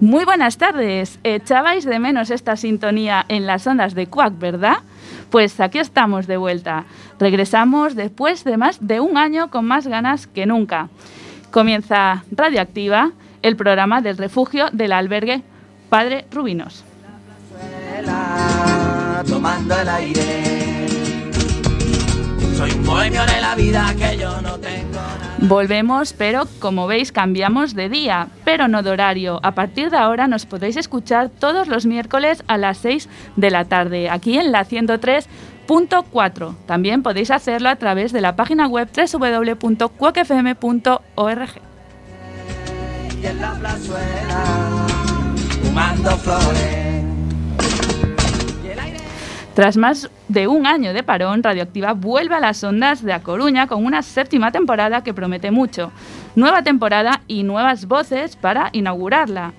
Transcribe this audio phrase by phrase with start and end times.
[0.00, 1.18] Muy buenas tardes.
[1.24, 4.78] Echabais de menos esta sintonía en las ondas de Quack, ¿verdad?
[5.28, 6.84] Pues aquí estamos de vuelta.
[7.18, 10.88] Regresamos después de más de un año con más ganas que nunca.
[11.50, 13.10] Comienza Radioactiva,
[13.42, 15.42] el programa del refugio del albergue
[15.88, 16.84] Padre Rubinos.
[19.26, 20.86] Tomando el aire.
[22.56, 24.87] Soy un bohemio de la vida que yo no tengo.
[25.40, 29.38] Volvemos, pero como veis cambiamos de día, pero no de horario.
[29.42, 33.64] A partir de ahora nos podréis escuchar todos los miércoles a las 6 de la
[33.64, 36.56] tarde, aquí en la 103.4.
[36.66, 39.88] También podéis hacerlo a través de la página web www.cuacfm.org.
[46.18, 47.17] Flores.
[49.58, 53.66] Tras más de un año de parón, Radioactiva vuelve a las ondas de A Coruña
[53.66, 55.90] con una séptima temporada que promete mucho.
[56.36, 59.54] Nueva temporada y nuevas voces para inaugurarla.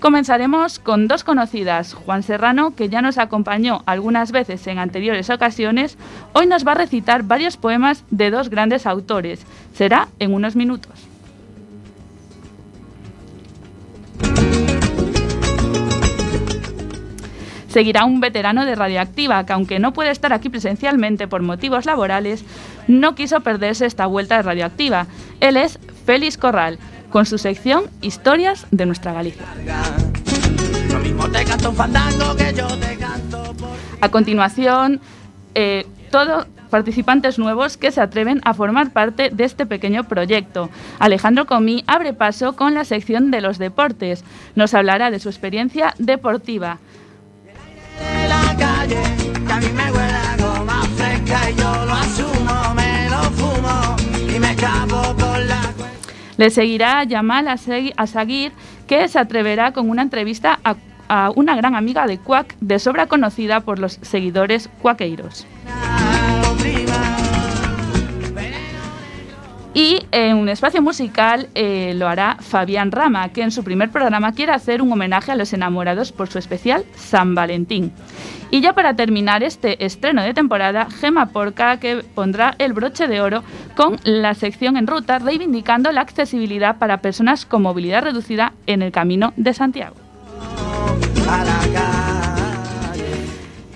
[0.00, 5.98] Comenzaremos con dos conocidas, Juan Serrano, que ya nos acompañó algunas veces en anteriores ocasiones,
[6.32, 9.46] hoy nos va a recitar varios poemas de dos grandes autores.
[9.72, 10.90] Será en unos minutos.
[17.74, 22.44] Seguirá un veterano de Radioactiva que aunque no puede estar aquí presencialmente por motivos laborales,
[22.86, 25.08] no quiso perderse esta vuelta de Radioactiva.
[25.40, 26.78] Él es Félix Corral,
[27.10, 29.44] con su sección Historias de nuestra Galicia.
[34.00, 35.00] A continuación,
[35.56, 40.70] eh, todos participantes nuevos que se atreven a formar parte de este pequeño proyecto.
[41.00, 44.24] Alejandro Comí abre paso con la sección de los deportes.
[44.54, 46.78] Nos hablará de su experiencia deportiva.
[48.86, 49.02] Calle,
[49.46, 53.96] que a mí me huele a goma fresca y yo lo asumo, me lo fumo
[54.34, 56.12] y me escapo por la cuenta.
[56.36, 58.52] Le seguirá Yamal Asaguir,
[58.86, 60.76] que se atreverá con una entrevista a,
[61.08, 65.46] a una gran amiga de Quack, de sobra conocida por los seguidores cuaqueiros.
[69.74, 74.32] Y en un espacio musical eh, lo hará Fabián Rama, que en su primer programa
[74.32, 77.92] quiere hacer un homenaje a los enamorados por su especial San Valentín.
[78.52, 83.20] Y ya para terminar este estreno de temporada, Gema Porca, que pondrá el broche de
[83.20, 83.42] oro
[83.74, 88.92] con la sección en ruta, reivindicando la accesibilidad para personas con movilidad reducida en el
[88.92, 89.96] Camino de Santiago.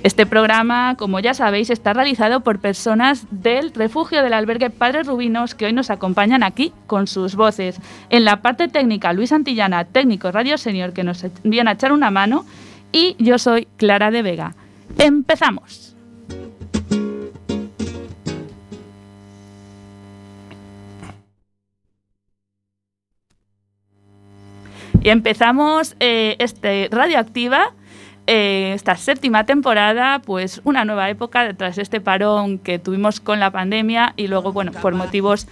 [0.05, 5.57] Este programa, como ya sabéis, está realizado por personas del refugio del albergue Padres Rubinos
[5.57, 7.81] que hoy nos acompañan aquí con sus voces.
[8.09, 12.13] En la parte técnica, Luis Antillana, técnico Radio Senior, que nos viene a echar una
[12.13, 12.47] mano.
[12.93, 14.55] Y yo soy Clara de Vega.
[14.99, 15.97] ¡Empezamos!
[25.03, 27.73] Y empezamos eh, este Radioactiva,
[28.31, 33.51] eh, esta séptima temporada, pues una nueva época tras este parón que tuvimos con la
[33.51, 35.47] pandemia y luego, bueno, por motivos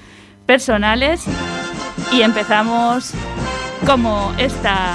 [0.44, 1.24] personales.
[2.12, 3.14] Y empezamos
[3.86, 4.94] como esta.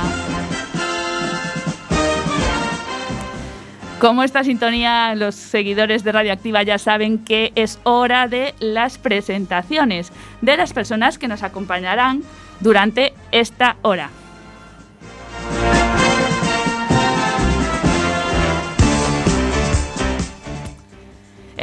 [3.99, 10.11] Como esta sintonía, los seguidores de Radioactiva ya saben que es hora de las presentaciones
[10.41, 12.21] de las personas que nos acompañarán
[12.59, 14.11] durante esta hora.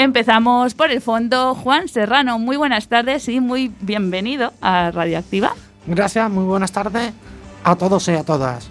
[0.02, 1.56] Empezamos por el fondo.
[1.56, 5.54] Juan Serrano, muy buenas tardes y muy bienvenido a Radioactiva.
[5.88, 7.12] Gracias, muy buenas tardes
[7.64, 8.70] a todos y a todas.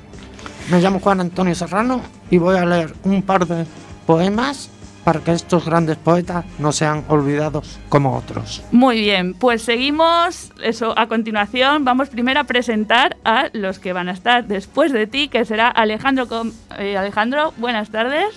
[0.72, 2.00] Me llamo Juan Antonio Serrano
[2.32, 3.66] y voy a leer un par de
[4.06, 4.70] poemas
[5.04, 8.64] para que estos grandes poetas no sean olvidados como otros.
[8.72, 10.54] Muy bien, pues seguimos.
[10.64, 15.08] Eso a continuación vamos primero a presentar a los que van a estar después de
[15.08, 16.30] ti, que será Alejandro.
[16.30, 18.28] Com- eh, Alejandro, buenas tardes.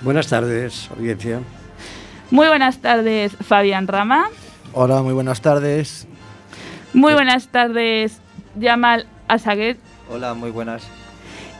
[0.00, 1.38] Buenas tardes, audiencia.
[2.32, 4.24] Muy buenas tardes, Fabián Rama.
[4.72, 6.08] Hola, muy buenas tardes.
[6.94, 8.22] Muy buenas tardes,
[8.58, 9.76] Yamal Asaguet.
[10.08, 10.82] Hola, muy buenas.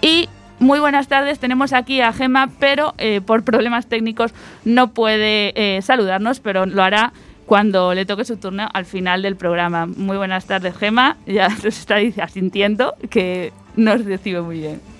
[0.01, 0.31] Y
[0.61, 4.33] muy buenas tardes, tenemos aquí a Gema, pero eh, por problemas técnicos
[4.65, 7.13] no puede eh, saludarnos, pero lo hará
[7.45, 9.85] cuando le toque su turno al final del programa.
[9.85, 11.19] Muy buenas tardes, Gema.
[11.27, 14.92] Ya nos está asintiendo que nos recibe muy bien.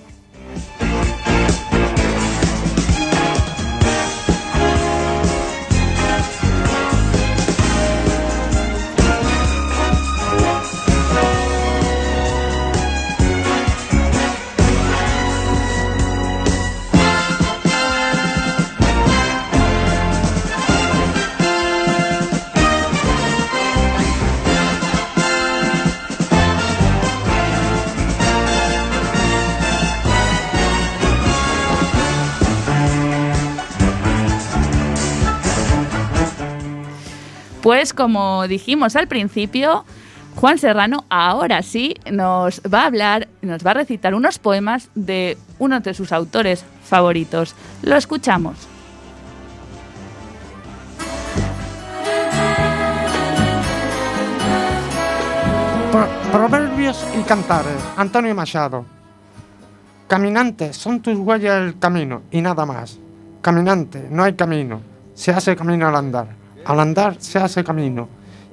[37.63, 39.85] Pues como dijimos al principio,
[40.37, 45.39] Juan Serrano ahora sí nos va a hablar, nos va a recitar unos poemas de
[45.59, 47.55] uno de sus autores favoritos.
[47.83, 48.57] Lo escuchamos.
[55.91, 57.77] Pro- proverbios y cantares.
[57.97, 58.85] Antonio Machado.
[60.09, 62.99] Caminante, son tus huellas el camino y nada más.
[63.41, 64.81] Caminante, no hay camino.
[65.15, 66.42] Se hace camino al andar.
[66.65, 68.09] Al andar se hace camino.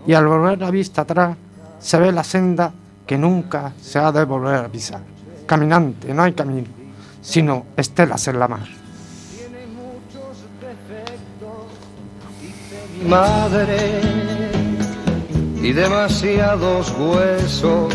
[0.08, 1.36] Y al volver la vista atrás,
[1.80, 2.72] se ve la senda
[3.06, 5.02] que nunca se ha de volver a pisar.
[5.46, 6.68] Caminante, no hay camino,
[7.22, 8.68] sino estelas en la mar.
[13.00, 14.02] mi madre
[15.62, 17.94] y demasiados huesos,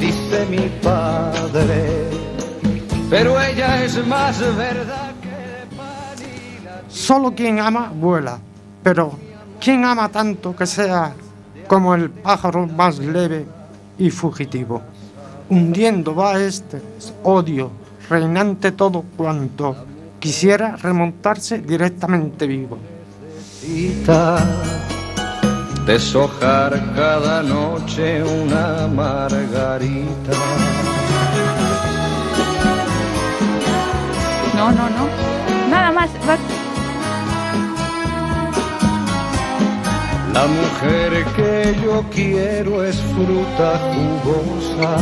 [0.00, 2.08] dice mi padre.
[3.10, 5.28] Pero ella es más verdad que
[6.88, 8.38] Solo quien ama vuela,
[8.82, 9.27] pero
[9.60, 11.12] quien ama tanto que sea
[11.66, 13.46] como el pájaro más leve
[13.98, 14.82] y fugitivo.
[15.50, 16.80] Hundiendo va este
[17.24, 17.70] odio,
[18.08, 19.76] reinante todo cuanto
[20.20, 22.78] quisiera remontarse directamente vivo.
[23.62, 24.38] necesita
[25.86, 30.32] deshojar cada noche una margarita.
[34.56, 35.08] No, no, no.
[35.70, 36.10] Nada más.
[36.28, 36.57] va-
[40.38, 44.96] La mujer que yo quiero es fruta jugosa,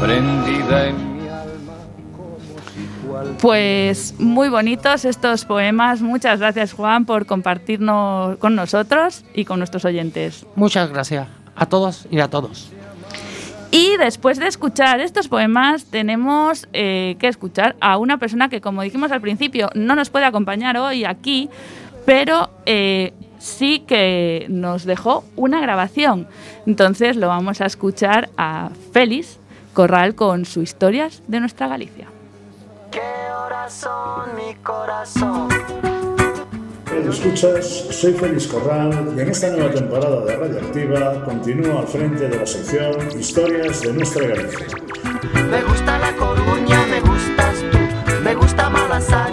[0.00, 1.74] prendida en mi alma
[2.16, 2.38] como
[2.72, 6.00] si cual Pues muy bonitos estos poemas.
[6.00, 10.46] Muchas gracias Juan por compartirnos con nosotros y con nuestros oyentes.
[10.54, 12.72] Muchas gracias a todos y a todos.
[13.70, 18.80] Y después de escuchar estos poemas, tenemos eh, que escuchar a una persona que, como
[18.80, 21.50] dijimos al principio, no nos puede acompañar hoy aquí,
[22.06, 26.28] pero eh, sí que nos dejó una grabación.
[26.66, 29.38] Entonces lo vamos a escuchar a Félix
[29.74, 32.06] Corral con su Historias de nuestra Galicia.
[32.92, 33.00] ¿Qué
[33.32, 35.48] horas son mi corazón?
[37.08, 42.36] Escuchas, soy Félix Corral y en esta nueva temporada de Radioactiva continúo al frente de
[42.36, 44.66] la sección Historias de nuestra Galicia.
[45.50, 47.78] Me gusta la coruña, me gustas tú.
[48.22, 49.29] Me gusta Malasaña,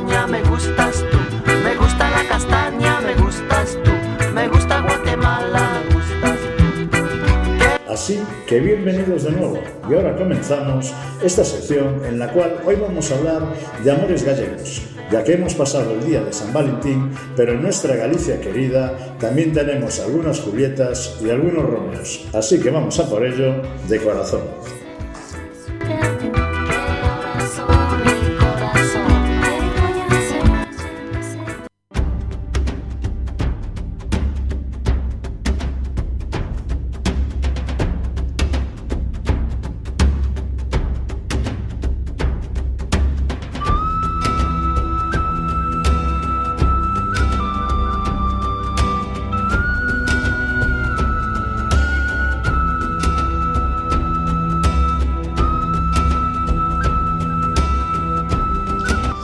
[7.97, 9.59] Así que bienvenidos de nuevo
[9.89, 13.41] y ahora comenzamos esta sección en la cual hoy vamos a hablar
[13.83, 17.95] de amores gallegos, ya que hemos pasado el día de San Valentín, pero en nuestra
[17.95, 23.63] Galicia querida también tenemos algunas Julietas y algunos Romeos, así que vamos a por ello
[23.89, 24.41] de corazón.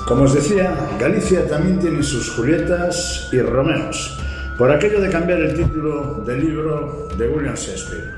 [0.07, 4.19] Como os decía, Galicia también tiene sus Julietas y Romeos,
[4.57, 8.12] por aquello de cambiar el título del libro de William Shakespeare.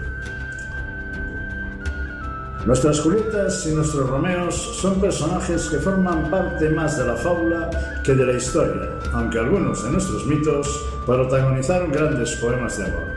[2.66, 7.70] Nuestras Julietas y nuestros Romeos son personajes que forman parte más de la fábula
[8.04, 13.15] que de la historia, aunque algunos de nuestros mitos protagonizaron grandes poemas de amor.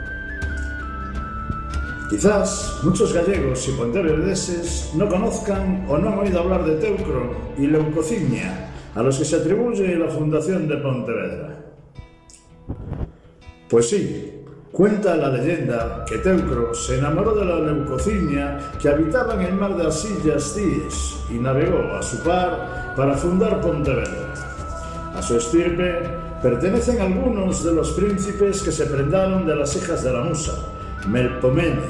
[2.09, 7.67] Quizás muchos gallegos y pontevedreses no conozcan o no han oído hablar de Teucro y
[7.67, 11.55] Leucocinia, a los que se atribuye la fundación de Pontevedra.
[13.69, 19.41] Pues sí, cuenta la leyenda que Teucro se enamoró de la Leucocinia que habitaba en
[19.41, 24.33] el mar de Asillas Cíes y navegó a su par para fundar Pontevedra.
[25.13, 26.09] A su estirpe
[26.41, 30.55] pertenecen algunos de los príncipes que se prendaron de las hijas de la musa,
[31.09, 31.81] Melpomene,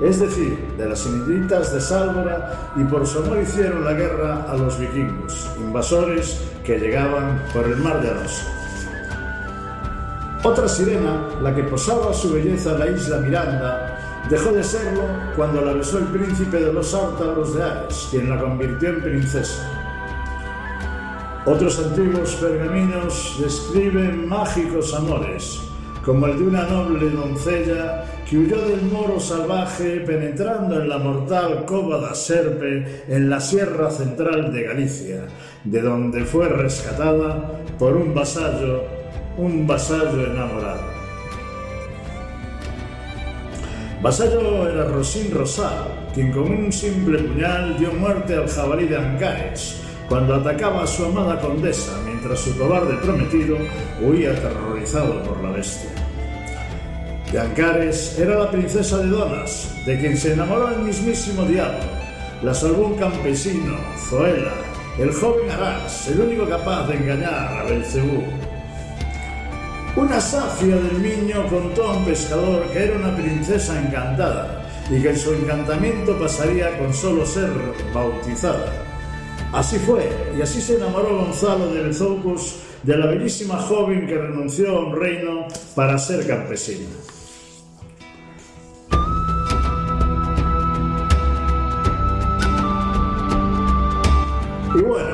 [0.00, 4.56] es decir, de las ineditas de Sálvora, y por su amor hicieron la guerra a
[4.56, 8.44] los vikingos, invasores que llegaban por el mar de Arosa.
[10.44, 15.02] Otra sirena, la que posaba su belleza en la isla Miranda, dejó de serlo
[15.34, 19.68] cuando la besó el príncipe de los Ártaros de Ares, quien la convirtió en princesa.
[21.44, 25.67] Otros antiguos pergaminos describen mágicos amores,
[26.08, 31.66] como el de una noble doncella que huyó del moro salvaje penetrando en la mortal
[31.66, 35.26] cova da Serpe en la sierra central de Galicia,
[35.64, 38.84] de donde fue rescatada por un vasallo,
[39.36, 40.80] un vasallo enamorado.
[44.00, 49.87] Vasallo era Rosín Rosal, quien con un simple puñal dio muerte al jabalí de Ancares
[50.08, 53.58] cuando atacaba a su amada condesa mientras su cobarde prometido
[54.02, 55.90] huía aterrorizado por la bestia.
[57.30, 61.84] De Ancares era la princesa de Donas, de quien se enamoró el mismísimo diablo.
[62.42, 63.76] La salvó un campesino,
[64.08, 64.54] Zoela,
[64.98, 68.24] el joven Arás, el único capaz de engañar a Belcebú.
[69.94, 75.14] Una safia del niño contó a un pescador que era una princesa encantada y que
[75.14, 77.50] su encantamiento pasaría con solo ser
[77.92, 78.87] bautizada.
[79.52, 84.76] Así fue, y así se enamoró Gonzalo de Bezoucos de la bellísima joven que renunció
[84.76, 86.86] a un reino para ser campesina.
[94.74, 95.08] Y bueno,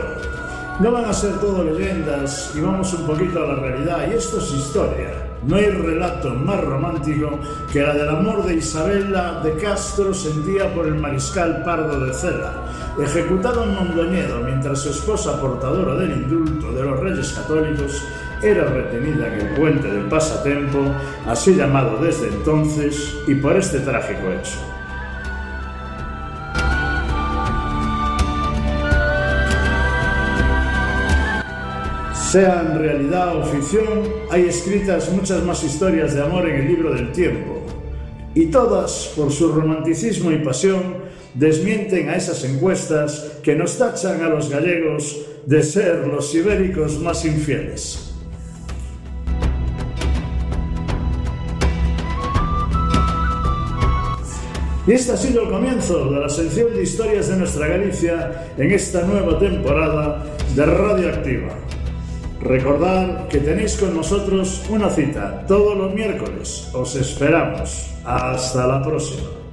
[0.81, 4.09] no van a ser todo leyendas y vamos un poquito a la realidad.
[4.11, 5.25] Y esto es historia.
[5.47, 7.39] No hay relato más romántico
[7.73, 12.53] que la del amor de Isabela de Castro sentía por el mariscal Pardo de Cela,
[13.03, 18.03] ejecutado en Mondoñedo mientras su esposa portadora del indulto de los reyes católicos
[18.43, 20.93] era retenida en el puente del pasatempo,
[21.27, 24.59] así llamado desde entonces, y por este trágico hecho.
[32.13, 36.93] Sea en realidad o ficción, hay escritas muchas más historias de amor en el libro
[36.93, 37.63] del tiempo,
[38.35, 41.04] y todas, por su romanticismo y pasión,
[41.35, 47.25] desmienten a esas encuestas que nos tachan a los gallegos de ser los ibéricos más
[47.25, 48.15] infieles.
[54.87, 58.71] Y este ha sido el comienzo de la sección de historias de nuestra Galicia en
[58.71, 60.23] esta nueva temporada
[60.55, 61.57] de Radioactiva.
[62.43, 66.69] Recordad que tenéis con nosotros una cita todos los miércoles.
[66.75, 67.91] Os esperamos.
[68.05, 69.44] Hasta la próxima.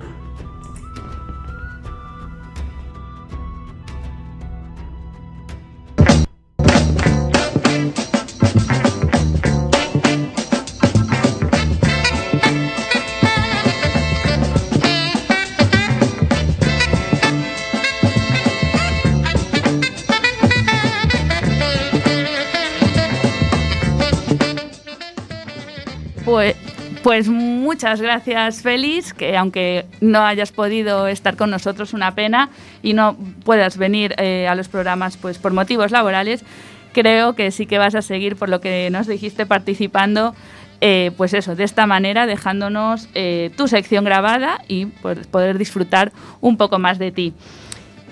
[27.12, 32.52] Pues muchas gracias, Félix, que aunque no hayas podido estar con nosotros, una pena,
[32.82, 36.46] y no puedas venir eh, a los programas pues, por motivos laborales,
[36.94, 40.34] creo que sí que vas a seguir, por lo que nos dijiste, participando,
[40.80, 46.14] eh, pues eso, de esta manera, dejándonos eh, tu sección grabada y pues, poder disfrutar
[46.40, 47.34] un poco más de ti.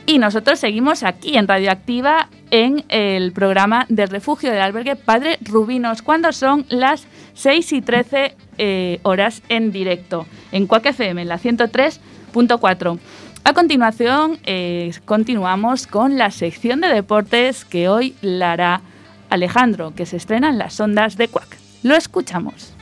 [0.08, 6.02] Y nosotros seguimos aquí en Radioactiva en el programa del refugio del albergue Padre Rubinos,
[6.02, 11.40] cuando son las 6 y 13 eh, horas en directo en Cuac FM, en la
[11.40, 13.00] 103.4.
[13.46, 18.82] A continuación, eh, continuamos con la sección de deportes que hoy la hará
[19.30, 21.58] Alejandro, que se estrena en las ondas de Cuac.
[21.84, 22.74] Lo escuchamos.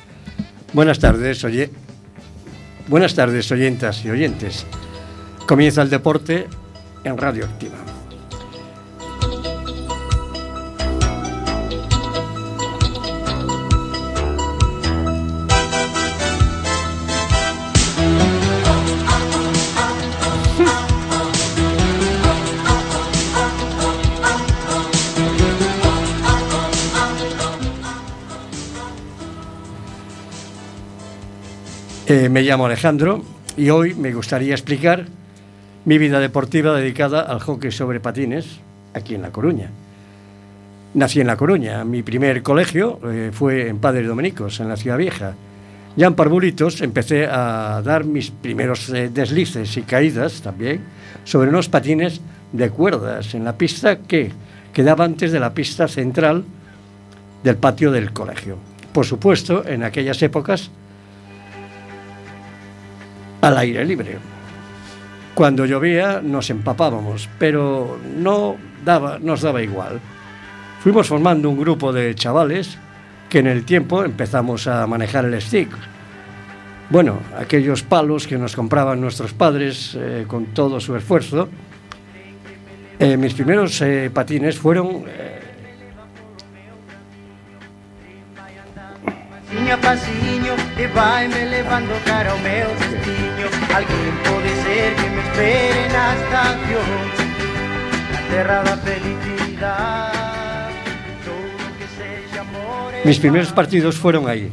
[0.73, 1.69] Buenas tardes, oye.
[2.87, 4.65] Buenas tardes, oyentas y oyentes.
[5.45, 6.47] Comienza el deporte
[7.03, 7.96] en Radioactiva.
[32.09, 33.21] Eh, me llamo Alejandro
[33.57, 35.07] y hoy me gustaría explicar
[35.83, 38.61] mi vida deportiva dedicada al hockey sobre patines
[38.93, 39.69] aquí en La Coruña.
[40.93, 41.83] Nací en La Coruña.
[41.83, 45.33] Mi primer colegio eh, fue en Padre Dominicos, en la Ciudad Vieja.
[45.97, 50.79] Ya en Parvulitos empecé a dar mis primeros eh, deslices y caídas también
[51.25, 52.21] sobre unos patines
[52.53, 54.31] de cuerdas en la pista que
[54.71, 56.45] quedaba antes de la pista central
[57.43, 58.55] del patio del colegio.
[58.93, 60.71] Por supuesto, en aquellas épocas
[63.41, 64.17] al aire libre.
[65.33, 69.99] Cuando llovía nos empapábamos, pero no daba, nos daba igual.
[70.81, 72.77] Fuimos formando un grupo de chavales
[73.29, 75.69] que en el tiempo empezamos a manejar el stick.
[76.89, 81.49] Bueno, aquellos palos que nos compraban nuestros padres eh, con todo su esfuerzo.
[82.99, 85.39] Eh, mis primeros eh, patines fueron eh,
[90.77, 95.83] a pasiño E vai me levando cara meu destino Alguén pode ser que me espere
[95.89, 96.89] na estación
[98.13, 98.77] Na terra da
[101.25, 104.51] Todo que amor Mis primeros partidos fueron ahí,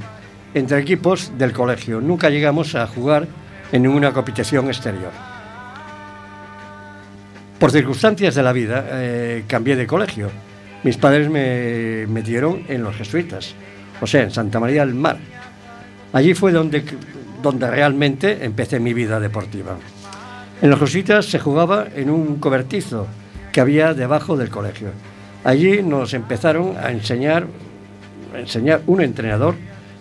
[0.54, 2.00] entre equipos del colegio.
[2.00, 3.26] Nunca llegamos a jugar
[3.72, 5.10] en ninguna competición exterior.
[7.58, 10.30] Por circunstancias de la vida, eh, cambié de colegio.
[10.84, 13.54] Mis padres me metieron en los jesuitas,
[14.00, 15.18] o sea, en Santa María del Mar.
[16.14, 16.84] Allí fue donde,
[17.42, 19.76] donde realmente empecé mi vida deportiva.
[20.62, 23.08] En los jesuitas se jugaba en un cobertizo
[23.52, 24.90] que había debajo del colegio.
[25.42, 27.48] Allí nos empezaron a enseñar,
[28.32, 29.56] a enseñar un entrenador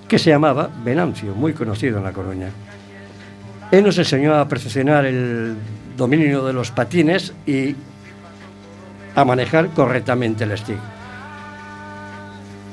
[0.07, 2.49] que se llamaba Venancio, muy conocido en La Coruña.
[3.71, 5.55] Él nos enseñó a perfeccionar el
[5.97, 7.75] dominio de los patines y
[9.15, 10.77] a manejar correctamente el stick.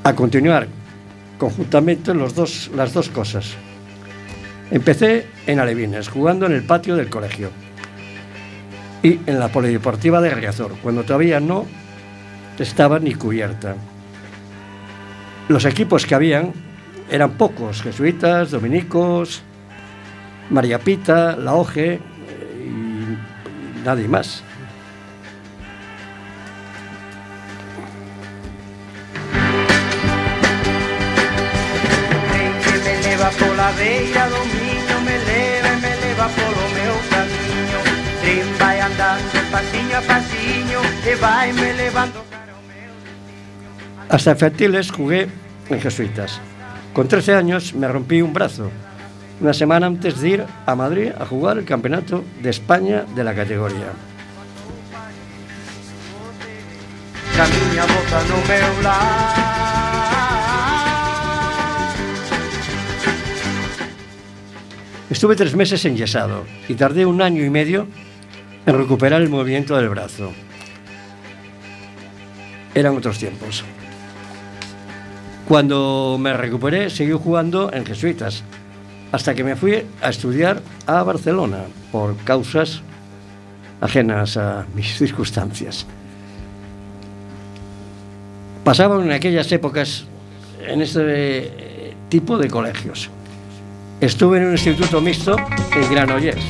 [0.05, 0.69] A continuar
[1.41, 3.55] conjuntamente las dos cosas.
[4.71, 7.51] Empecé en Alevines, jugando en el patio del colegio
[9.03, 11.65] y en la polideportiva de Riazor, cuando todavía no
[12.59, 13.75] estaba ni cubierta.
[15.49, 16.53] Los equipos que habían
[17.11, 19.43] eran pocos, jesuitas, dominicos,
[20.51, 22.01] María Pita, La Oje eh,
[22.65, 24.45] y nadie más.
[33.71, 37.79] A do miño me leva e me leva polo meu camiño.
[38.21, 42.91] Tren vai andando pasiño a pasiño e vai me levando cara ao meu
[44.27, 44.75] destino.
[44.75, 45.29] As jugué
[45.71, 46.41] en jesuitas.
[46.93, 48.73] Con 13 años me rompí un brazo.
[49.41, 53.37] Una semana antes de ir a Madrid a jugar el Campeonato de España de la
[53.37, 53.95] categoría.
[57.39, 59.50] Camiña, bota no meu lar
[65.11, 67.89] Estuve tres meses enyesado y tardé un año y medio
[68.65, 70.31] en recuperar el movimiento del brazo.
[72.75, 73.65] Eran otros tiempos.
[75.49, 78.45] Cuando me recuperé, seguí jugando en jesuitas,
[79.11, 82.81] hasta que me fui a estudiar a Barcelona por causas
[83.81, 85.87] ajenas a mis circunstancias.
[88.63, 90.05] Pasaban en aquellas épocas
[90.65, 93.11] en este tipo de colegios.
[94.01, 95.37] Estuve en un instituto mixto
[95.77, 96.43] en Granollers.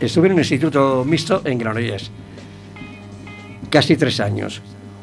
[0.00, 2.10] Estuve en un instituto mixto en Granollers.
[3.68, 4.62] Casi tres años.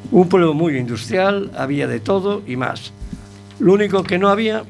[0.09, 2.91] Un pueblo muy industrial, había de todo y más.
[3.59, 4.63] Lo único que no había,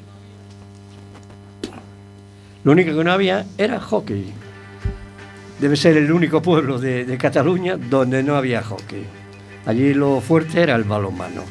[2.66, 4.34] lo único que no había era hockey.
[5.62, 9.06] Debe ser el único pueblo de, de Cataluña donde no había hockey.
[9.66, 11.44] Allí lo fuerte era el balonmano.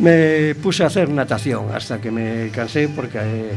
[0.00, 3.52] Me puse a hacer natación hasta que me cansé porque eh,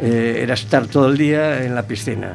[0.00, 2.34] eh, era estar todo el día en la piscina.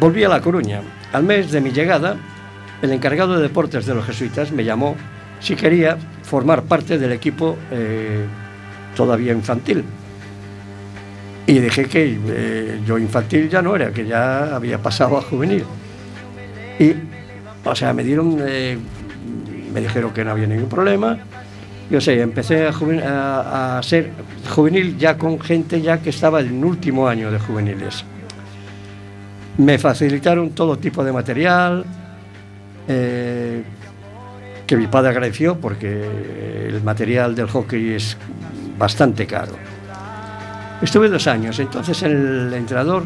[0.00, 0.82] Volví a La Coruña.
[1.12, 2.16] Al mes de mi llegada,
[2.82, 4.96] el encargado de deportes de los jesuitas me llamó
[5.38, 8.24] si quería formar parte del equipo eh,
[8.96, 9.84] todavía infantil.
[11.46, 15.64] Y dije que yo infantil ya no era, que ya había pasado a juvenil.
[16.80, 16.94] Y,
[17.64, 18.40] o sea, me dieron,
[19.74, 21.18] me dijeron que no había ningún problema.
[21.90, 24.12] Yo sé, empecé a, ser
[24.48, 28.04] juvenil ya con gente ya que estaba en último año de juveniles.
[29.58, 31.84] Me facilitaron todo tipo de material,
[32.88, 33.62] eh,
[34.66, 38.16] que mi padre agradeció porque el material del hockey es
[38.78, 39.52] bastante caro.
[40.80, 43.04] Estuve dos años, entonces el entrenador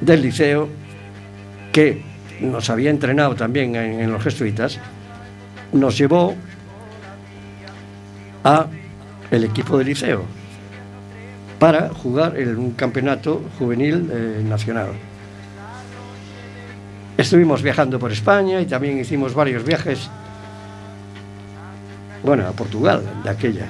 [0.00, 0.68] del liceo,
[1.72, 2.13] que
[2.44, 4.78] nos había entrenado también en, los jesuitas,
[5.72, 6.34] nos llevó
[8.44, 8.66] a
[9.30, 10.24] el equipo del liceo
[11.58, 14.88] para jugar en un campeonato juvenil eh, nacional.
[17.16, 20.10] Estuvimos viajando por España y también hicimos varios viajes,
[22.22, 23.66] bueno, a Portugal, de aquella.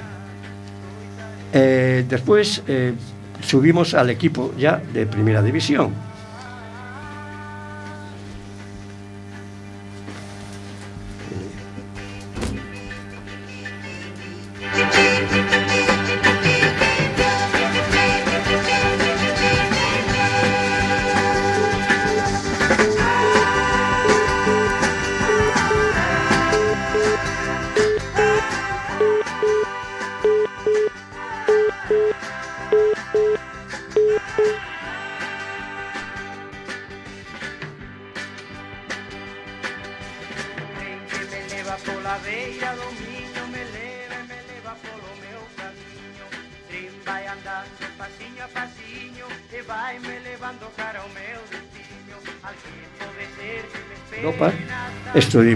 [1.53, 2.93] Eh, después eh,
[3.41, 6.04] subimos al equipo ya de primera división.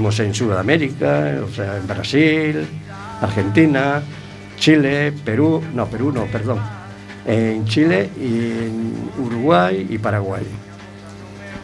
[0.09, 2.65] Estuvimos en Sudamérica, o sea, en Brasil,
[3.21, 4.01] Argentina,
[4.57, 6.59] Chile, Perú, no, Perú no, perdón,
[7.27, 10.41] en Chile y en Uruguay y Paraguay.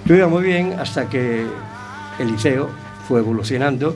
[0.06, 1.44] Lo iba muy bien hasta que
[2.20, 2.70] el liceo
[3.08, 3.96] fue evolucionando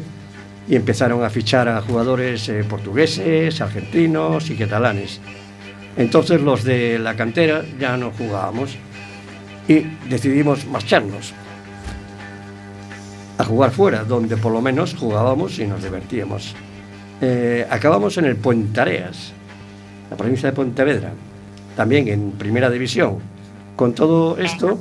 [0.67, 5.21] y empezaron a fichar a jugadores eh, portugueses, argentinos y catalanes.
[5.95, 8.75] Entonces los de la cantera ya no jugábamos
[9.67, 11.35] y decidimos marcharnos
[13.49, 16.55] jugar fuera, donde por lo menos jugábamos y nos divertíamos.
[17.19, 19.33] Eh, acabamos en el Puentareas,
[20.09, 21.12] la provincia de Pontevedra,
[21.75, 23.17] también en primera división.
[23.75, 24.77] Con todo esto,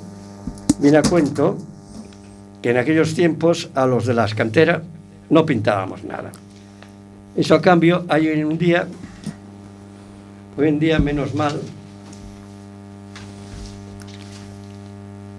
[0.81, 1.57] viene a cuento
[2.63, 4.83] que en aquellos tiempos a los de las canteras
[5.31, 6.31] no pintábamos nada.
[7.37, 8.87] Eso a cambio, hay en día,
[10.57, 11.61] hoy en día menos mal,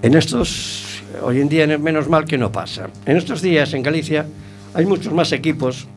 [0.01, 2.89] en estos, hoy en día menos mal que no pasa.
[3.05, 4.25] En estos días en Galicia
[4.73, 5.87] hay muchos más equipos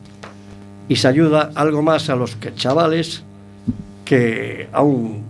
[0.89, 3.23] y se ayuda algo más a los que- chavales
[4.05, 5.23] que aún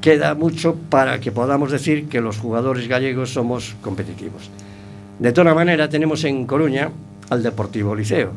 [0.00, 4.50] queda mucho para que podamos decir que los jugadores gallegos somos competitivos.
[5.18, 6.90] De toda manera, tenemos en Coruña
[7.30, 8.30] al Deportivo Liceo,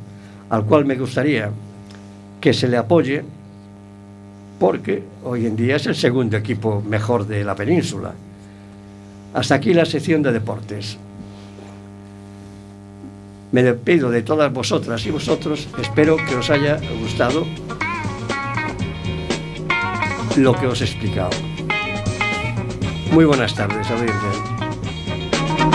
[0.49, 1.49] al cual me gustaría
[2.39, 3.23] que se le apoye
[4.59, 8.13] porque hoy en día es el segundo equipo mejor de la península.
[9.35, 10.97] Hasta aquí la sección de deportes.
[13.51, 15.67] Me despido de todas vosotras y vosotros.
[15.77, 17.45] Espero que os haya gustado
[20.37, 21.31] lo que os he explicado.
[23.11, 24.29] Muy buenas tardes, audiencia.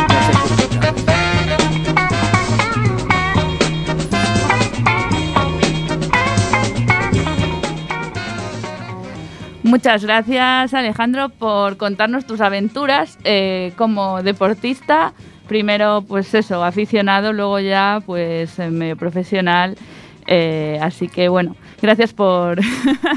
[0.08, 1.19] Gracias por escuchar.
[9.70, 15.12] Muchas gracias Alejandro por contarnos tus aventuras eh, como deportista.
[15.46, 19.76] Primero, pues eso, aficionado, luego ya, pues eh, medio profesional.
[20.26, 22.58] Eh, así que bueno, gracias por...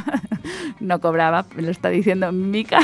[0.80, 2.82] no cobraba, lo está diciendo Mica.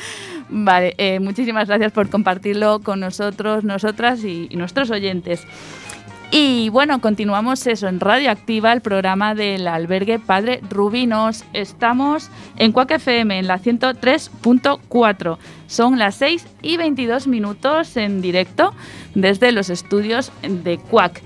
[0.50, 5.46] vale, muchísimas gracias por compartirlo con nosotros, nosotras y nuestros oyentes.
[6.30, 11.44] Y bueno, continuamos eso en Radio Activa, el programa del albergue Padre Rubinos.
[11.52, 15.38] Estamos en Cuac FM, en la 103.4.
[15.68, 18.74] Son las 6 y 22 minutos en directo
[19.14, 21.22] desde los estudios de Cuac.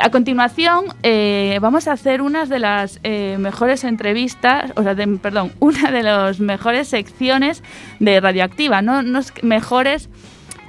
[0.00, 5.52] A continuación, eh, vamos a hacer una de las eh, mejores entrevistas, o sea, perdón,
[5.60, 7.62] una de las mejores secciones
[7.98, 8.82] de Radioactiva.
[8.82, 10.08] No, no mejores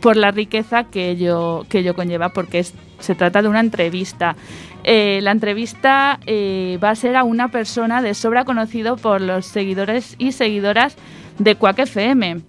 [0.06, 4.36] por la riqueza que ello, que ello conlleva, porque es- se trata de una entrevista.
[4.84, 9.48] Eh, la entrevista eh, va a ser a una persona de sobra conocido por los
[9.48, 10.96] seguidores y seguidoras
[11.40, 12.42] de Quack FM.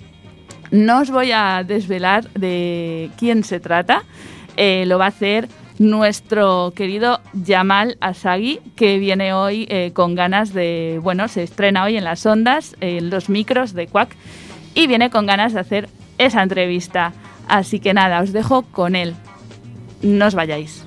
[0.71, 4.03] No os voy a desvelar de quién se trata,
[4.59, 11.01] eh, lo va a hacer nuestro querido Yamal Asagi, que viene hoy con ganas de,
[11.03, 14.11] bueno, se estrena hoy en las ondas, en los micros de Quack,
[14.75, 15.88] y viene con ganas de hacer
[16.19, 17.14] esa entrevista.
[17.48, 19.14] Así que nada, os dejo con él.
[20.02, 20.85] No os vayáis.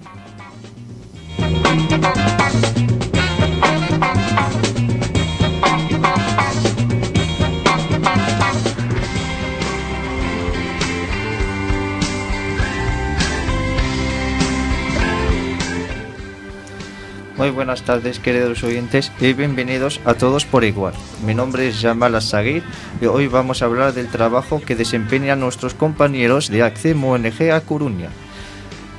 [17.40, 20.94] Muy buenas tardes queridos oyentes y bienvenidos a todos por igual.
[21.26, 22.64] Mi nombre es Jamal Asagir
[23.00, 27.62] y hoy vamos a hablar del trabajo que desempeñan nuestros compañeros de ACCEM ONG a
[27.62, 28.10] Coruña.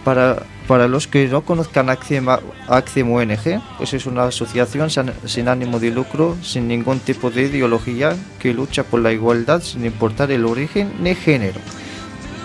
[0.06, 5.90] Para, para los que no conozcan ACCEM, ONG, pues es una asociación sin ánimo de
[5.90, 10.94] lucro, sin ningún tipo de ideología, que lucha por la igualdad sin importar el origen
[11.02, 11.60] ni género.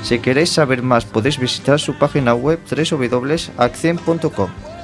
[0.03, 4.74] Si queréis saber más podéis visitar su página web www.accem.com.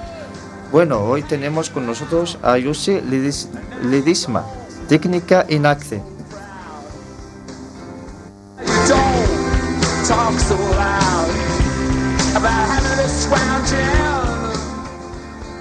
[0.72, 2.58] Bueno, hoy tenemos con nosotros a
[3.02, 3.50] Lidis-
[3.84, 4.46] Lidisma,
[4.88, 6.02] técnica en ACCE.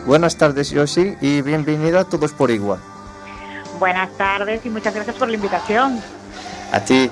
[0.07, 2.81] Buenas tardes, Yoshi, y bienvenida a Todos por Igual.
[3.79, 6.01] Buenas tardes y muchas gracias por la invitación.
[6.73, 7.11] A ti.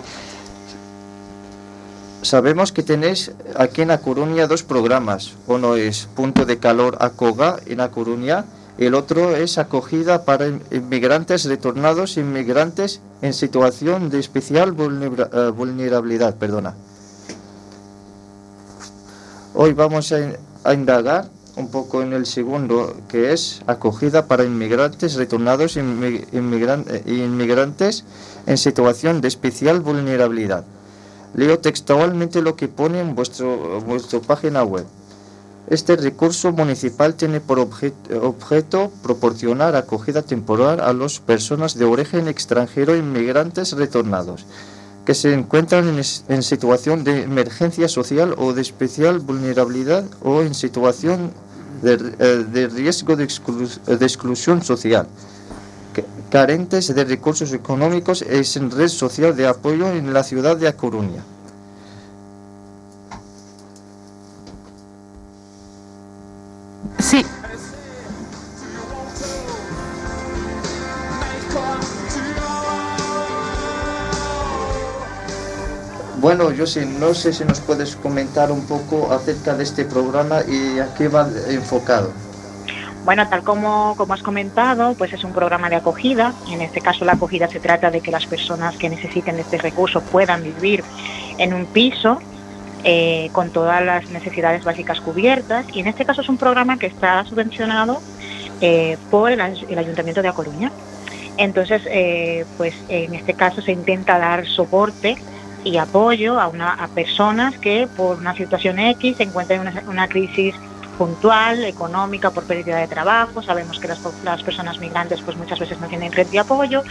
[2.22, 5.34] Sabemos que tenéis aquí en A Coruña dos programas.
[5.46, 8.44] Uno es Punto de Calor Acoga en A Coruña.
[8.76, 16.34] El otro es Acogida para in- inmigrantes retornados, inmigrantes en situación de especial eh, vulnerabilidad.
[16.36, 16.74] Perdona.
[19.54, 24.44] Hoy vamos a, in- a indagar un poco en el segundo, que es acogida para
[24.44, 28.04] inmigrantes retornados e inmi- inmigran- inmigrantes
[28.46, 30.64] en situación de especial vulnerabilidad.
[31.38, 34.84] Leo textualmente lo que pone en vuestro, vuestra página web.
[35.68, 42.26] Este recurso municipal tiene por obje- objeto proporcionar acogida temporal a las personas de origen
[42.26, 44.46] extranjero inmigrantes retornados
[45.06, 45.84] que se encuentran
[46.28, 51.30] en, situación de emergencia social o de especial vulnerabilidad o en situación
[51.82, 55.06] de, eh, riesgo de, exclu- de exclusión social,
[56.30, 60.76] carentes de recursos económicos e sin red social de apoyo en la ciudad de A
[60.76, 61.22] Coruña.
[66.98, 67.24] Sí,
[76.20, 80.42] Bueno, yo sí, no sé si nos puedes comentar un poco acerca de este programa
[80.46, 82.10] y a qué va enfocado.
[83.08, 86.34] Bueno, tal como, como has comentado, pues es un programa de acogida.
[86.50, 90.02] En este caso, la acogida se trata de que las personas que necesiten este recurso
[90.02, 90.84] puedan vivir
[91.38, 92.18] en un piso
[92.84, 95.64] eh, con todas las necesidades básicas cubiertas.
[95.72, 98.02] Y en este caso es un programa que está subvencionado
[98.60, 100.70] eh, por el Ayuntamiento de A Coruña.
[101.38, 105.16] Entonces, eh, pues en este caso se intenta dar soporte
[105.64, 109.82] y apoyo a, una, a personas que por una situación X se encuentran en una,
[109.88, 110.54] una crisis
[110.98, 113.40] puntual, económica, por pérdida de trabajo.
[113.42, 116.82] Sabemos que las, personas migrantes pues muchas veces no tienen red de apoyo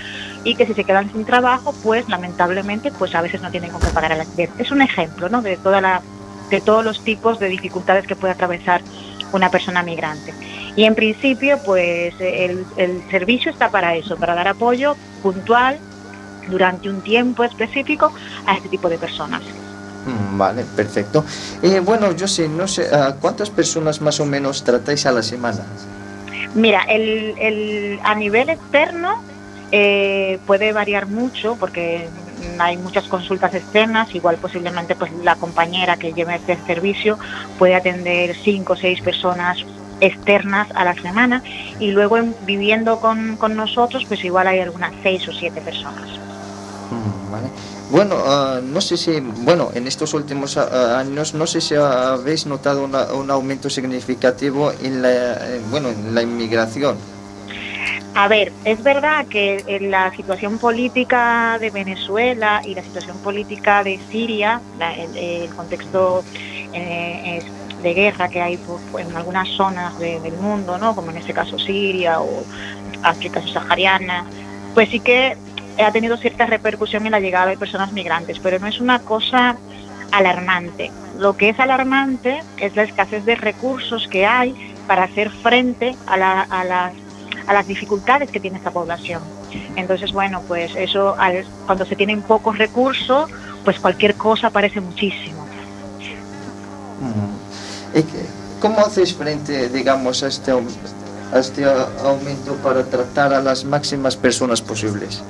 [0.46, 3.82] y que si se quedan sin trabajo, pues lamentablemente pues a veces no tienen con
[3.82, 4.50] qué pagar el alquiler.
[4.58, 5.42] Es un ejemplo ¿no?
[5.42, 6.02] de, toda la,
[6.50, 8.82] de todos los tipos de dificultades que puede atravesar
[9.34, 10.34] una persona migrante.
[10.78, 12.66] Y en principio, pues el
[13.12, 15.80] servicio está para eso, para dar apoyo puntual
[16.48, 18.14] durante un tiempo específico
[18.46, 19.42] a este tipo de personas.
[20.08, 21.24] Mm, Vale, perfecto.
[21.62, 25.22] Eh, bueno, yo sé, no sé, ¿a ¿cuántas personas más o menos tratáis a la
[25.22, 25.66] semana?
[26.54, 29.10] Mira, el, el- a nivel externo
[29.72, 32.10] eh, puede variar mucho porque
[32.60, 37.18] hay muchas consultas externas, igual posiblemente pues la compañera que lleve este servicio
[37.58, 39.58] puede atender cinco o seis personas
[40.00, 41.44] externas a la semana
[41.80, 46.10] y luego en- viviendo con, con nosotros pues igual hay algunas seis o siete personas.
[46.92, 47.77] Mm, Vale.
[47.90, 52.46] Bueno, ah, no sé si, bueno, en estos últimos ah, años, no sé si habéis
[52.46, 55.38] notado una- un aumento significativo en la,
[55.72, 56.98] bueno, en la inmigración.
[58.14, 63.84] A ver, es verdad que en la situación política de Venezuela y la situación política
[63.84, 66.24] de Siria, la- el, el contexto
[66.74, 67.40] eh,
[67.84, 70.94] de guerra que hay por- en algunas zonas de- del mundo, ¿no?
[70.96, 72.44] como en este caso Siria o
[73.04, 74.26] África subsahariana,
[74.74, 75.38] pues sí que
[75.84, 79.56] ha tenido cierta repercusión en la llegada de personas migrantes, pero no es una cosa
[80.12, 80.92] alarmante.
[81.20, 86.18] Lo que es alarmante es la escasez de recursos que hay para hacer frente a,
[86.18, 86.94] la- a las,
[87.48, 89.22] a las dificultades que tiene esta población.
[89.76, 93.30] Entonces, bueno, pues eso, al- cuando se tienen pocos recursos,
[93.66, 95.46] pues cualquier cosa parece muchísimo.
[97.02, 97.98] Mm.
[97.98, 98.26] ¿Y qué-
[98.62, 101.64] ¿Cómo hacéis frente, digamos, a este, a este
[102.04, 105.22] aumento para tratar a las máximas personas posibles?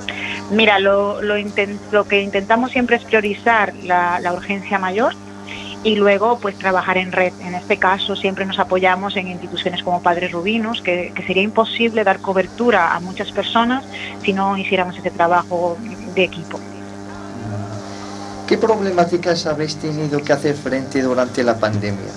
[0.52, 5.14] Mira, lo, lo, inten- lo que intentamos siempre es priorizar la, la urgencia mayor
[5.84, 7.34] y luego pues trabajar en red.
[7.42, 12.04] En este caso siempre nos apoyamos en instituciones como Padres Rubinos, que, que sería imposible
[12.04, 13.84] dar cobertura a muchas personas
[14.24, 15.78] si no hiciéramos ese trabajo
[16.16, 16.60] de equipo.
[18.48, 22.12] ¿Qué problemáticas habéis tenido que hacer frente durante la pandemia?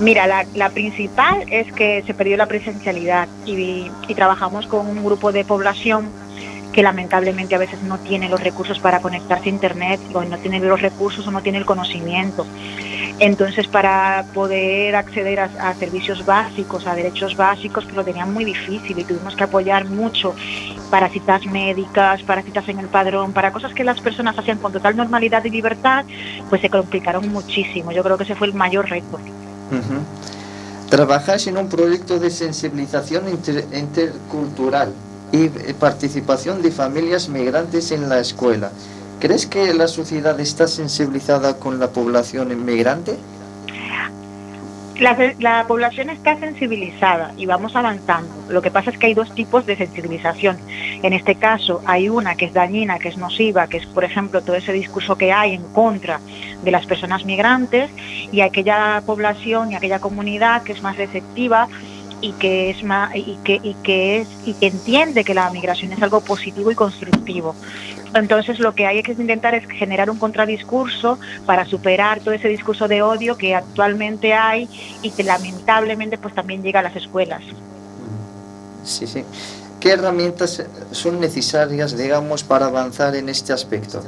[0.00, 5.04] Mira, la, la principal es que se perdió la presencialidad y, y trabajamos con un
[5.04, 6.08] grupo de población
[6.72, 10.58] que lamentablemente a veces no tiene los recursos para conectarse a Internet o no tiene
[10.60, 12.46] los recursos o no tiene el conocimiento.
[13.18, 18.98] Entonces, para poder acceder a, servicios básicos, a derechos básicos, pues lo tenían muy difícil
[18.98, 20.34] y tuvimos que apoyar mucho
[20.90, 24.72] para citas médicas, para citas en el padrón, para cosas que las personas hacían con
[24.72, 26.04] total normalidad y libertad,
[26.48, 27.92] pues se complicaron muchísimo.
[27.92, 29.20] Yo creo que ese fue el mayor reto.
[30.88, 34.92] Trabajáis en un proyecto de sensibilización inter- intercultural
[35.32, 38.70] y participación de familias migrantes en la escuela.
[39.18, 43.16] ¿Crees que la sociedad está sensibilizada con la población inmigrante?
[45.00, 48.30] La, la población está sensibilizada y vamos avanzando.
[48.50, 50.58] Lo que pasa es que hay dos tipos de sensibilización.
[51.02, 54.42] En este caso hay una que es dañina, que es nociva, que es, por ejemplo,
[54.42, 56.20] todo ese discurso que hay en contra
[56.62, 57.90] de las personas migrantes
[58.30, 61.68] y aquella población y aquella comunidad que es más receptiva
[62.22, 65.92] y que es más y que, y que es y que entiende que la migración
[65.92, 67.54] es algo positivo y constructivo.
[68.14, 72.88] Entonces lo que hay que intentar es generar un contradiscurso para superar todo ese discurso
[72.88, 74.68] de odio que actualmente hay
[75.02, 77.42] y que lamentablemente pues también llega a las escuelas.
[78.84, 79.24] Sí, sí.
[79.80, 84.02] ¿Qué herramientas son necesarias, digamos, para avanzar en este aspecto?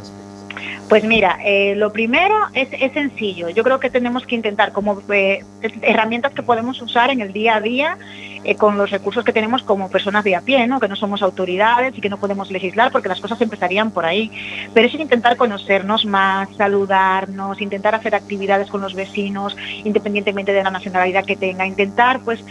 [0.89, 3.49] Pues mira, eh, lo primero es, sencillo.
[3.49, 5.43] Yo creo que tenemos que intentar como eh,
[5.83, 7.99] herramientas que podemos usar en el día a día
[8.45, 10.81] eh, con los recursos que tenemos como personas de a pie, ¿no?
[10.81, 14.31] que no somos autoridades y que no podemos legislar porque las cosas empezarían por ahí.
[14.75, 20.71] Pero es intentar conocernos más, saludarnos, intentar hacer actividades con los vecinos, independientemente de la
[20.71, 22.45] nacionalidad que tenga, intentar pues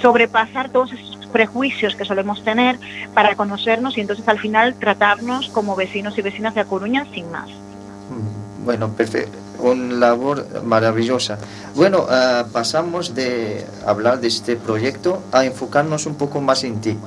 [0.00, 2.78] sobrepasar todos esos prejuicios que solemos tener
[3.14, 7.30] para conocernos y entonces al final tratarnos como vecinos y vecinas de A Coruña sin
[7.30, 7.50] más.
[8.64, 9.38] Bueno, perfecto.
[9.60, 11.38] Una labor maravillosa.
[11.74, 16.98] Bueno, ah, pasamos de hablar de este proyecto a enfocarnos un poco más en ti.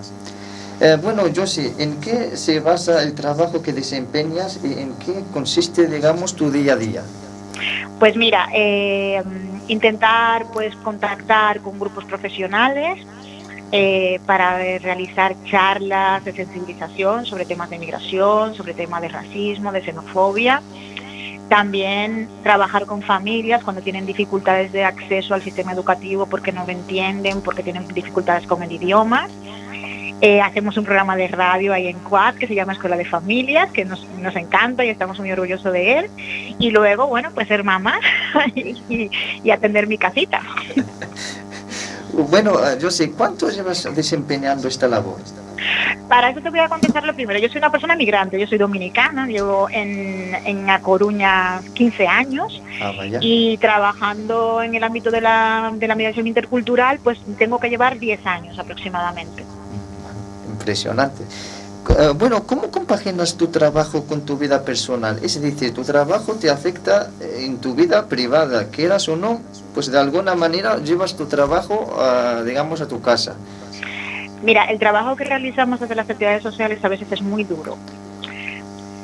[0.79, 5.87] Eh, bueno, Josie, ¿en qué se basa el trabajo que desempeñas y en qué consiste,
[5.87, 7.03] digamos, tu día a día?
[7.99, 9.21] Pues mira, eh,
[9.69, 13.05] intentar pues contactar con grupos profesionales
[13.71, 19.81] eh, para realizar charlas de sensibilización sobre temas de migración, sobre temas de racismo, de
[19.81, 20.61] xenofobia.
[21.49, 26.71] También trabajar con familias cuando tienen dificultades de acceso al sistema educativo porque no lo
[26.71, 29.27] entienden, porque tienen dificultades con el idioma.
[30.21, 33.71] Eh, hacemos un programa de radio ahí en Cuad que se llama Escuela de Familias,
[33.71, 36.11] que nos, nos encanta y estamos muy orgullosos de él.
[36.59, 37.99] Y luego, bueno, pues ser mamá
[38.55, 39.11] y, y-
[39.43, 40.41] y atender mi casita.
[42.11, 45.17] Bueno, ah, Josie, ¿cuánto llevas desempeñando esta labor?
[46.07, 47.39] Para eso te voy a contestar lo primero.
[47.39, 52.61] Yo soy una persona migrante, yo soy dominicana, llevo en, en A Coruña 15 años
[52.81, 57.69] Ah, y trabajando en el ámbito de la, de la migración intercultural, pues tengo que
[57.69, 59.43] llevar 10 años aproximadamente.
[60.69, 61.23] Impresionante.
[61.97, 65.17] Eh, bueno, ¿cómo compaginas tu trabajo con tu vida personal?
[65.23, 69.41] Es decir, tu trabajo te afecta eh, en tu vida privada, quieras o no,
[69.73, 73.35] pues de alguna manera llevas tu trabajo, a, digamos, a tu casa.
[74.43, 77.75] Mira, el trabajo que realizamos desde las actividades sociales a veces es muy duro.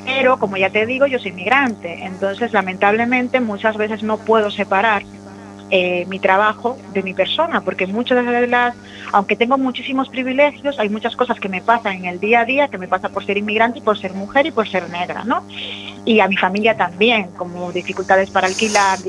[0.04, 5.02] Pero, como ya te digo, yo soy migrante, entonces lamentablemente muchas veces no puedo separar
[5.70, 8.74] eh, mi trabajo de mi persona, porque muchas de las,
[9.12, 12.68] aunque tengo muchísimos privilegios, hay muchas cosas que me pasan en el día a día,
[12.68, 15.44] que me pasa por ser inmigrante y por ser mujer y por ser negra, ¿no?
[16.04, 19.00] Y a mi familia también, como dificultades para alquilar,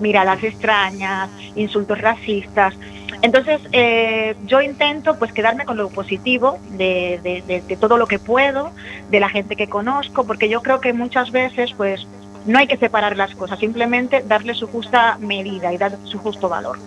[0.00, 2.74] miradas extrañas, insultos racistas.
[3.22, 8.06] Entonces, eh, yo intento pues quedarme con lo positivo de, de- de- de todo lo
[8.06, 8.72] que puedo,
[9.10, 12.06] de la gente que conozco, porque yo creo que muchas veces pues
[12.48, 16.48] no hay que separar las cosas, simplemente darle su justa medida y dar su justo
[16.48, 16.78] valor.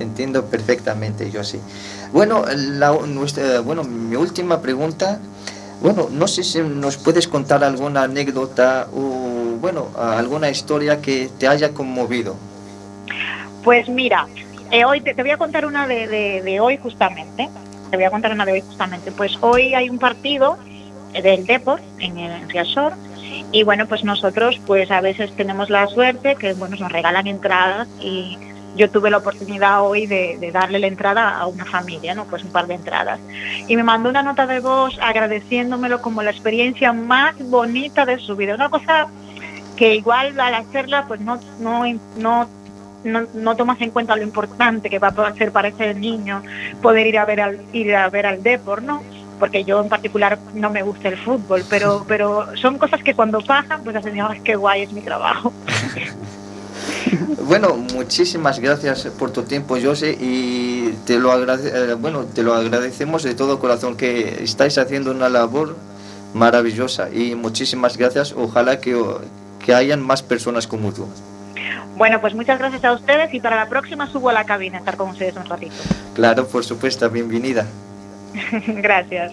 [0.00, 1.60] Entiendo perfectamente, yo sí.
[2.12, 5.20] Bueno, la, nuestra, bueno, mi última pregunta,
[5.82, 11.46] bueno, no sé si nos puedes contar alguna anécdota o, bueno, alguna historia que te
[11.46, 12.34] haya conmovido.
[13.62, 14.26] Pues mira,
[14.70, 17.48] eh, hoy te, te voy a contar una de, de- de hoy justamente.
[17.90, 19.12] Te voy a contar una de hoy justamente.
[19.12, 20.56] Pues hoy hay un partido
[21.12, 22.94] eh, del Deport en, el- Riazor
[23.52, 27.88] y bueno, pues nosotros pues a veces tenemos la suerte que bueno, nos regalan entradas
[28.00, 28.38] y
[28.76, 32.24] yo tuve la oportunidad hoy de, darle la entrada a una familia, ¿no?
[32.24, 33.18] Pues un par de entradas.
[33.66, 38.36] Y me mandó una nota de voz agradeciéndomelo como la experiencia más bonita de su
[38.36, 38.54] vida.
[38.54, 39.08] Una cosa
[39.76, 41.82] que igual al hacerla pues no, no,
[42.16, 42.48] no
[43.02, 46.42] no, no tomas en cuenta lo importante que va a ser para ese niño
[46.82, 49.02] poder ir a ver al ir a ver al Depor, ¿no?
[49.40, 53.40] Porque yo en particular no me gusta el fútbol, pero pero son cosas que cuando
[53.40, 55.52] pasan, pues hacen, "Ay, qué guay es mi trabajo.
[57.46, 62.54] Bueno, muchísimas gracias por tu tiempo, José, y te lo, agrade- eh, bueno, te lo
[62.54, 65.74] agradecemos de todo corazón que estáis haciendo una labor
[66.34, 68.32] maravillosa y muchísimas gracias.
[68.36, 68.96] Ojalá que,
[69.64, 71.06] que hayan más personas como tú.
[71.96, 74.80] Bueno, pues muchas gracias a ustedes y para la próxima subo a la cabina a
[74.80, 75.74] estar con ustedes un ratito.
[76.14, 77.66] Claro, por supuesto, bienvenida.
[78.66, 79.32] gracias.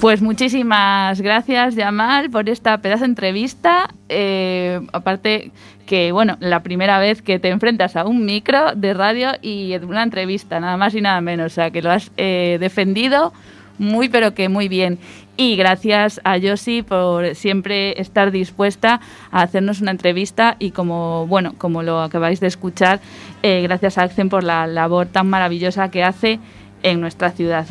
[0.00, 3.90] Pues muchísimas gracias, Yamal, por esta pedazo de entrevista.
[4.08, 5.50] Eh, aparte
[5.86, 10.04] que, bueno, la primera vez que te enfrentas a un micro de radio y una
[10.04, 11.46] entrevista, nada más y nada menos.
[11.46, 13.32] O sea, que lo has eh, defendido
[13.78, 15.00] muy, pero que muy bien.
[15.36, 19.00] Y gracias a Yosi por siempre estar dispuesta
[19.32, 23.00] a hacernos una entrevista y como, bueno, como lo acabáis de escuchar,
[23.42, 26.38] eh, gracias a Accent por la labor tan maravillosa que hace
[26.84, 27.66] en nuestra ciudad.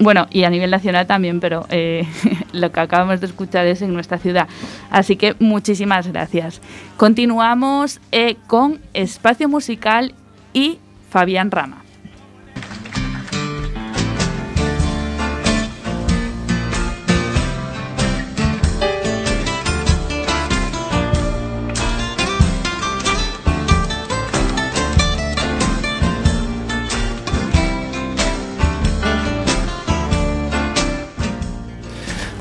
[0.00, 2.06] Bueno, y a nivel nacional también, pero eh,
[2.52, 4.48] lo que acabamos de escuchar es en nuestra ciudad.
[4.90, 6.62] Así que muchísimas gracias.
[6.96, 10.14] Continuamos eh, con espacio musical
[10.54, 10.78] y
[11.10, 11.84] Fabián Rama.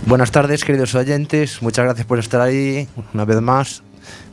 [0.10, 1.62] Buenas tardes, queridos oyentes.
[1.62, 3.84] Muchas gracias por estar ahí una vez más.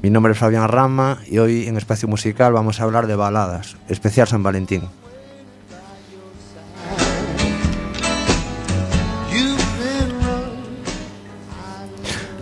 [0.01, 3.77] Mi nombre es Fabián Rama y hoy en Espacio Musical vamos a hablar de baladas,
[3.87, 4.85] especial San Valentín.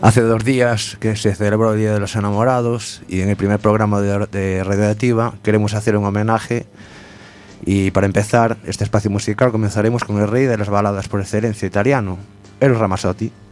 [0.00, 3.58] Hace dos días que se celebró el Día de los Enamorados y en el primer
[3.58, 6.66] programa de, de Radioactiva queremos hacer un homenaje
[7.66, 11.66] y para empezar este espacio musical comenzaremos con el rey de las baladas por excelencia
[11.66, 12.18] italiano,
[12.64, 13.43] Eros Ramazzotti.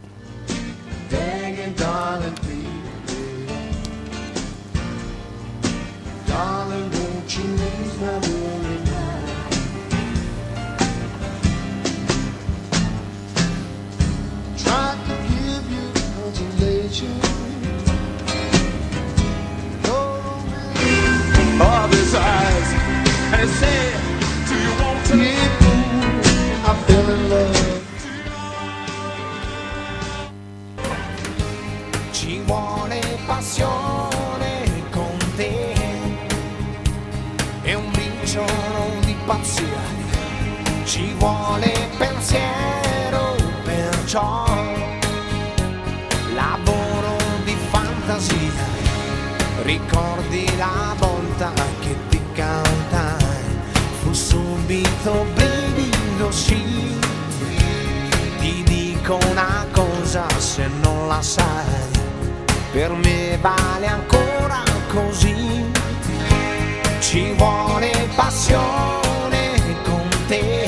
[41.23, 44.43] Vuole pensiero, perciò
[46.35, 47.15] lavoro
[47.45, 48.71] di fantasia.
[49.61, 53.43] Ricordi la volta che ti cantai,
[54.01, 56.99] fu subito brivido sì.
[58.39, 61.87] Ti dico una cosa se non la sai,
[62.73, 64.61] per me vale ancora
[64.91, 65.71] così.
[66.99, 70.62] Ci vuole passione con te,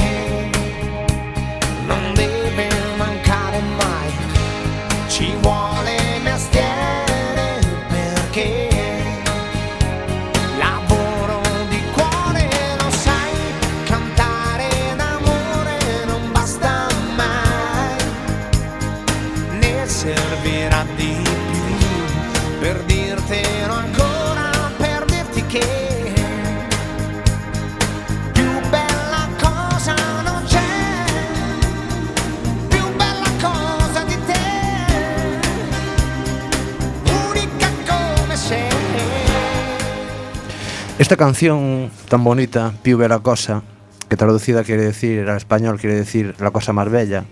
[41.05, 43.61] Esta canción tan bonita, Più Bella cosa,
[44.09, 47.25] que traducida quiere decir al español, quiere decir la cosa más bella,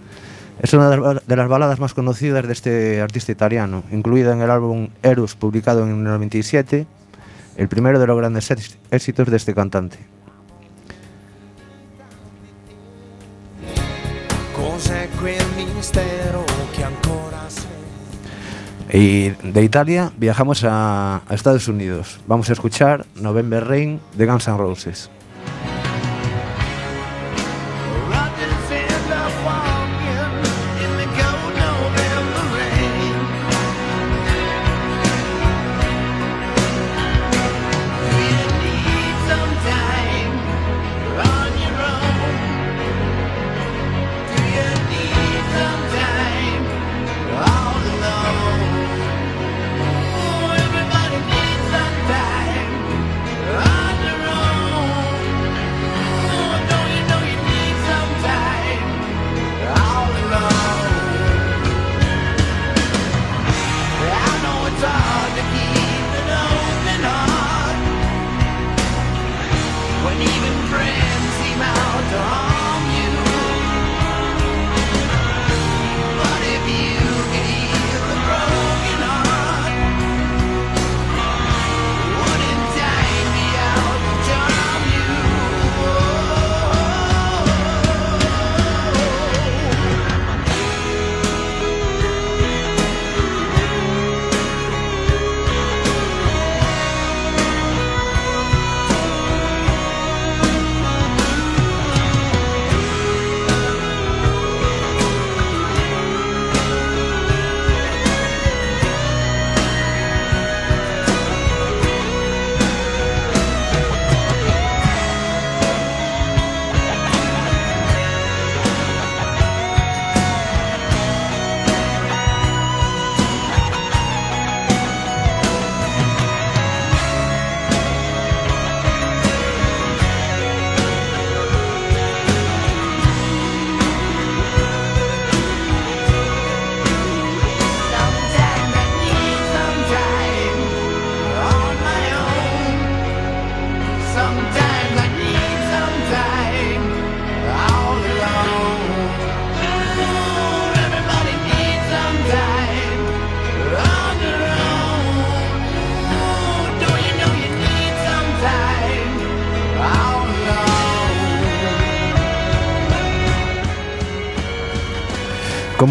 [0.61, 4.89] es una de las baladas más conocidas de este artista italiano, incluida en el álbum
[5.01, 6.85] Eros, publicado en el 97,
[7.57, 8.53] el primero de los grandes
[8.91, 9.97] éxitos de este cantante.
[14.55, 16.52] Cos'è quel mistero
[18.93, 22.19] Y de Italia viajamos a, a Estados Unidos.
[22.27, 25.09] Vamos a escuchar November Rain de Guns N' Roses.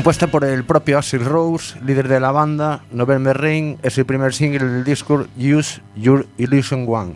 [0.02, 4.34] Compuesta por el propio Axl Rose, líder de la banda, November Rain es el primer
[4.34, 7.14] single del disco Use Your Illusion One.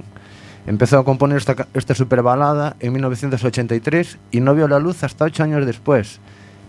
[0.69, 5.25] Empezó a componer esta, esta super balada en 1983 y no vio la luz hasta
[5.25, 6.21] ocho años después,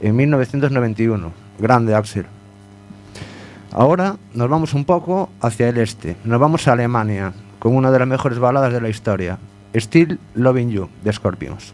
[0.01, 1.32] en 1991.
[1.59, 2.26] Grande Axel.
[3.72, 7.99] Ahora nos vamos un poco hacia el este, nos vamos a Alemania, con una de
[7.99, 9.38] las mejores baladas de la historia,
[9.76, 11.74] Still Loving You, de Scorpions.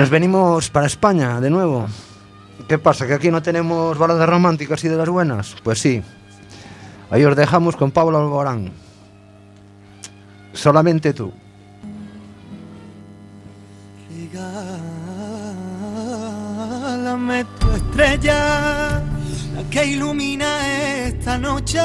[0.00, 1.86] Nos venimos para España de nuevo.
[2.66, 3.06] ¿Qué pasa?
[3.06, 5.54] ¿Que aquí no tenemos baladas románticas y de las buenas?
[5.62, 6.02] Pues sí.
[7.10, 8.72] Ahí os dejamos con Pablo Alborán.
[10.54, 11.30] Solamente tú.
[16.48, 19.02] Regálame tu estrella,
[19.54, 21.78] la que ilumina esta noche,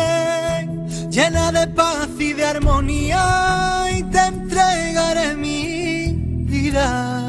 [1.10, 6.14] llena de paz y de armonía, y te entregaré mi
[6.46, 7.25] vida.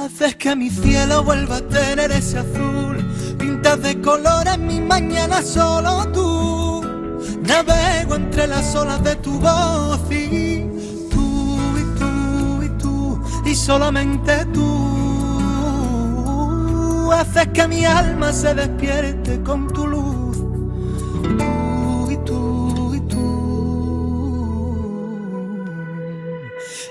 [0.00, 2.96] Haces que mi cielo vuelva a tener ese azul,
[3.38, 6.82] pintas de colores mi mañana solo tú.
[7.42, 10.64] Navego entre las olas de tu voz y
[11.10, 14.70] tú y tú y tú y solamente tú
[17.12, 20.38] haces que mi alma se despierte con tu luz.
[21.36, 23.20] Tú y tú y tú.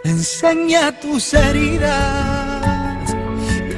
[0.04, 2.49] Enseña tus heridas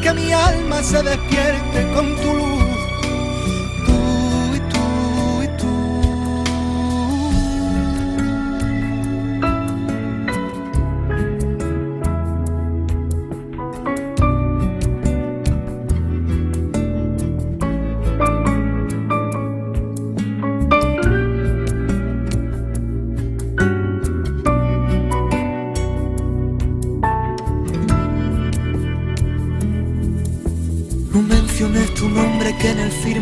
[0.00, 2.41] que mi alma se despierte con tu.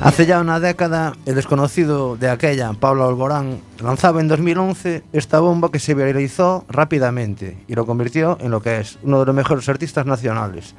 [0.00, 5.70] Hace ya una década, el desconocido de aquella, Pablo Alborán, lanzaba en 2011 esta bomba
[5.70, 9.68] que se viralizó rápidamente y lo convirtió en lo que es uno de los mejores
[9.68, 10.74] artistas nacionales.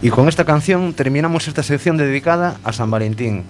[0.00, 3.44] Y con esta canción terminamos esta sección dedicada a San Valentín.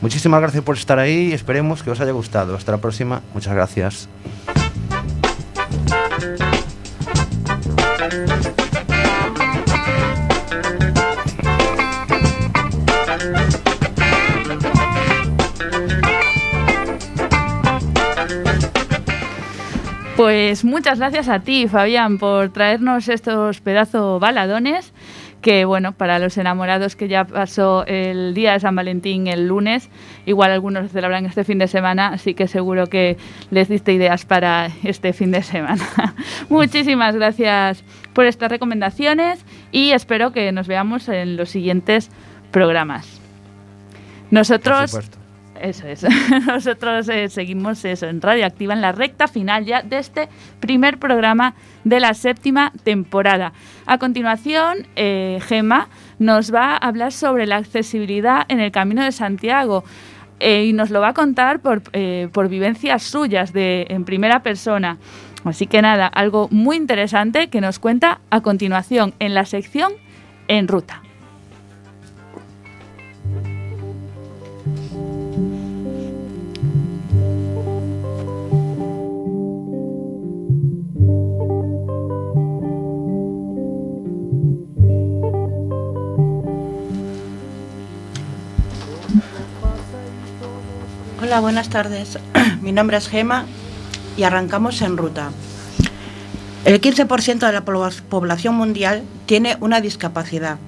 [0.00, 2.56] Muchísimas gracias por estar ahí y esperemos que os haya gustado.
[2.56, 3.22] Hasta la próxima.
[3.34, 4.08] Muchas gracias.
[20.16, 24.92] Pues muchas gracias a ti, Fabián, por traernos estos pedazos baladones.
[25.40, 29.88] Que bueno, para los enamorados que ya pasó el día de San Valentín el lunes,
[30.26, 33.16] igual algunos lo celebran este fin de semana, así que seguro que
[33.50, 35.84] les diste ideas para este fin de semana.
[36.50, 42.10] Muchísimas gracias por estas recomendaciones y espero que nos veamos en los siguientes
[42.50, 43.20] programas.
[44.30, 45.19] Nosotros.
[45.60, 46.06] Eso es.
[46.46, 50.28] Nosotros eh, seguimos eso en Radioactiva en la recta final ya de este
[50.60, 51.54] primer programa
[51.84, 53.52] de la séptima temporada.
[53.86, 55.88] A continuación, eh, Gema
[56.18, 59.84] nos va a hablar sobre la accesibilidad en el Camino de Santiago.
[60.42, 64.42] eh, y nos lo va a contar por, eh, por vivencias suyas de, en primera
[64.42, 64.96] persona.
[65.44, 69.92] Así que nada, algo muy interesante que nos cuenta a continuación en la sección
[70.48, 71.02] En Ruta.
[91.40, 92.18] Buenas tardes.
[92.60, 93.46] Mi nombre es Gema
[94.16, 95.30] y arrancamos en ruta.
[96.64, 100.58] El 15% de la pobla- población mundial tiene una discapacidad.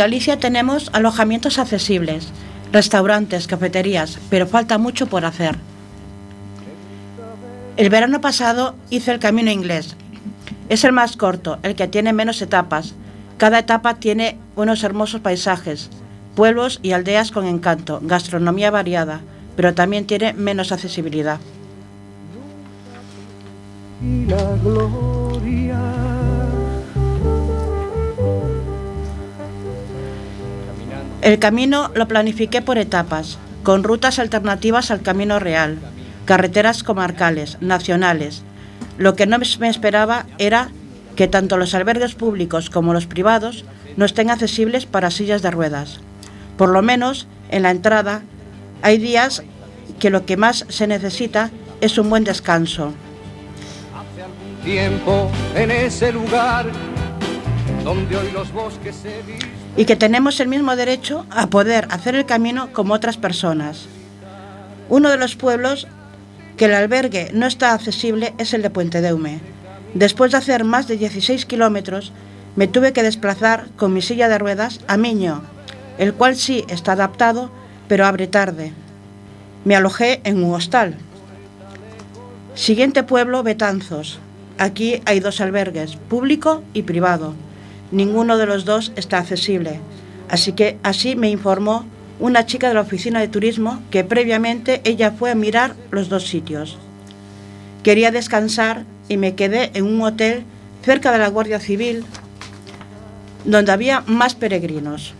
[0.00, 2.28] Galicia tenemos alojamientos accesibles,
[2.72, 5.58] restaurantes, cafeterías, pero falta mucho por hacer.
[7.76, 9.96] El verano pasado hice el camino inglés.
[10.70, 12.94] Es el más corto, el que tiene menos etapas,
[13.36, 15.90] Cada etapa tiene unos hermosos paisajes,
[16.34, 19.20] pueblos y aldeas con encanto, gastronomía variada,
[19.54, 21.40] pero también tiene menos accesibilidad.
[31.22, 35.78] El camino lo planifiqué por etapas, con rutas alternativas al camino real,
[36.24, 38.42] carreteras comarcales, nacionales.
[38.96, 40.70] Lo que no me esperaba era
[41.16, 43.66] que tanto los albergues públicos como los privados
[43.98, 46.00] no estén accesibles para sillas de ruedas.
[46.56, 48.22] Por lo menos en la entrada
[48.80, 49.42] hay días
[49.98, 51.50] que lo que más se necesita
[51.82, 52.94] es un buen descanso.
[54.64, 56.66] Tiempo en ese lugar
[59.76, 63.86] y que tenemos el mismo derecho a poder hacer el camino como otras personas.
[64.88, 65.86] Uno de los pueblos
[66.56, 69.40] que el albergue no está accesible es el de Puente Deume.
[69.94, 72.12] Después de hacer más de 16 kilómetros,
[72.56, 75.42] me tuve que desplazar con mi silla de ruedas a Miño,
[75.98, 77.50] el cual sí está adaptado,
[77.88, 78.72] pero abre tarde.
[79.64, 80.96] Me alojé en un hostal.
[82.54, 84.18] Siguiente pueblo, Betanzos.
[84.58, 87.34] Aquí hay dos albergues, público y privado.
[87.92, 89.80] Ninguno de los dos está accesible.
[90.28, 91.84] Así que así me informó
[92.20, 96.26] una chica de la oficina de turismo que previamente ella fue a mirar los dos
[96.28, 96.78] sitios.
[97.82, 100.44] Quería descansar y me quedé en un hotel
[100.82, 102.04] cerca de la Guardia Civil
[103.44, 105.14] donde había más peregrinos.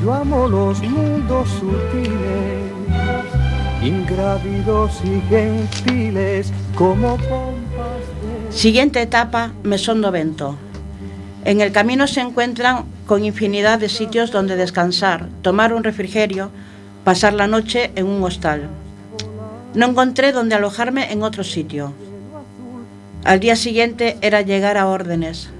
[0.00, 2.72] Yo amo los mundos sutiles,
[3.82, 8.02] ingrávidos y gentiles, como pompas
[8.48, 8.52] de...
[8.52, 10.56] Siguiente etapa, Mesón do Vento.
[11.44, 16.50] En el camino se encuentran con infinidad de sitios donde descansar, tomar un refrigerio,
[17.04, 18.68] pasar la noche en un hostal.
[19.74, 21.92] No encontré donde alojarme en otro sitio.
[23.24, 25.50] Al día siguiente era llegar a órdenes.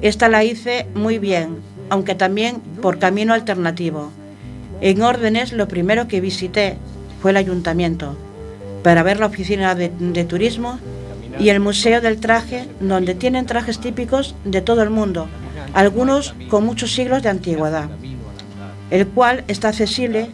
[0.00, 1.58] Esta la hice muy bien,
[1.90, 4.10] aunque también por camino alternativo.
[4.80, 6.78] En órdenes lo primero que visité
[7.22, 8.16] fue el ayuntamiento
[8.82, 10.80] para ver la oficina de, de turismo
[11.38, 15.28] y el Museo del Traje, donde tienen trajes típicos de todo el mundo,
[15.72, 17.88] algunos con muchos siglos de antigüedad,
[18.90, 20.30] el cual está accesible,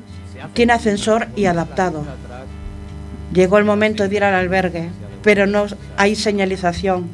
[0.54, 2.04] tiene ascensor y adaptado.
[3.32, 4.88] Llegó el momento de ir al albergue,
[5.22, 5.66] pero no
[5.96, 7.08] hay señalización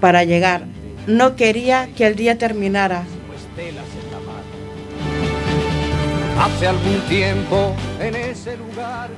[0.00, 0.64] para llegar.
[1.06, 3.04] No quería que el día terminara.
[6.38, 9.08] Hace algún tiempo en ese lugar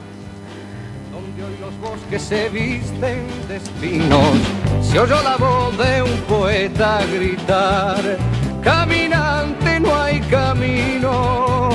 [1.10, 4.36] donde hoy los bosques se visten de espinos,
[4.82, 8.18] se oyó la voz de un poeta gritar,
[8.62, 11.70] caminante no hay camino,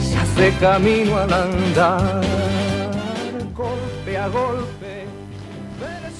[0.00, 2.24] se hace camino al andar,
[3.54, 5.04] golpe a golpe.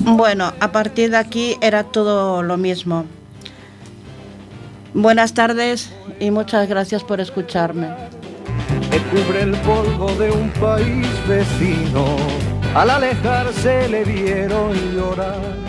[0.01, 3.07] Bueno, a partir de aquí era todo lo mismo.
[4.95, 8.08] Buenas tardes y muchas gracias por escucharme.
[8.91, 12.17] Que cubre el polvo de un país vecino.
[12.75, 15.68] Al alejarse le vieron llorar.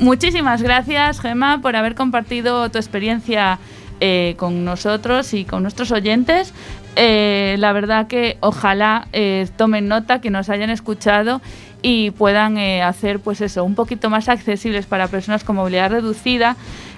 [0.00, 3.60] Muchísimas, gracias, Gemma, por haber compartido tu experiencia
[4.00, 6.52] eh, con nosotros y con nuestros oyentes.
[6.96, 11.40] Eh, la verdad que ojalá eh, tomen nota, que nos hayan escuchado
[11.82, 16.56] y puedan hacer pues eso un poquito más accesibles para personas con movilidad reducida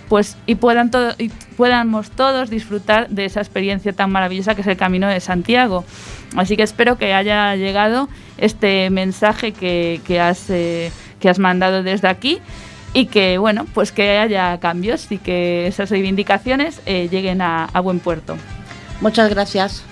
[0.09, 4.67] pues y puedan todo y podamos todos disfrutar de esa experiencia tan maravillosa que es
[4.67, 5.85] el Camino de Santiago.
[6.37, 8.09] Así que espero que haya llegado
[8.39, 10.51] este mensaje que, que has,
[11.25, 12.39] que has mandado desde aquí
[12.93, 17.81] y que bueno pues que haya cambios y que esas reivindicaciones eh, lleguen a, a
[17.81, 18.37] buen puerto.
[19.01, 19.83] Muchas gracias.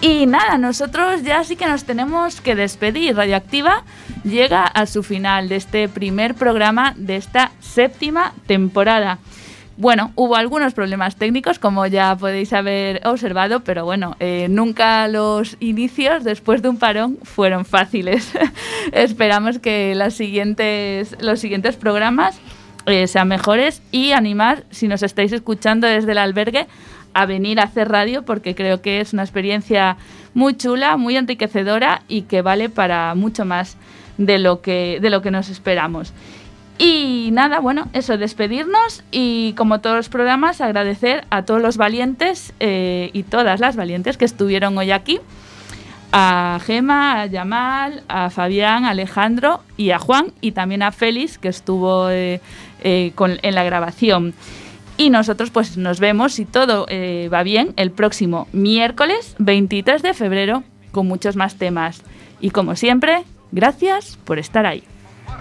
[0.00, 3.14] Y nada, nosotros ya sí que nos tenemos que despedir.
[3.14, 3.84] Radioactiva
[4.24, 9.20] llega a su final de este primer programa de esta séptima temporada.
[9.78, 15.56] Bueno, hubo algunos problemas técnicos, como ya podéis haber observado, pero bueno, eh, nunca los
[15.60, 18.32] inicios después de un parón fueron fáciles.
[18.92, 22.38] Esperamos que los siguientes programas
[22.84, 26.66] eh, sean mejores y animar, si nos estáis escuchando desde el albergue,
[27.14, 29.96] a venir a hacer radio porque creo que es una experiencia
[30.34, 33.76] muy chula, muy enriquecedora y que vale para mucho más
[34.18, 36.12] de lo que, de lo que nos esperamos.
[36.78, 42.52] Y nada, bueno, eso, despedirnos y como todos los programas, agradecer a todos los valientes
[42.60, 45.20] eh, y todas las valientes que estuvieron hoy aquí.
[46.14, 51.38] A Gema, a Yamal, a Fabián, a Alejandro y a Juan y también a Félix
[51.38, 52.40] que estuvo eh,
[52.82, 54.34] eh, en la grabación.
[54.98, 60.64] Y nosotros pues nos vemos, si todo va bien, el próximo miércoles 23 de febrero
[60.90, 62.02] con muchos más temas.
[62.40, 64.84] Y como siempre, gracias por estar ahí.